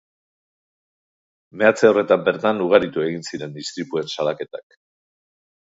Meatze 1.63 1.91
horretan 1.91 2.25
bertan 2.31 2.65
ugaritu 2.69 3.07
egin 3.11 3.29
ziren 3.29 3.57
istripuen 3.67 4.13
salaketak. 4.17 4.81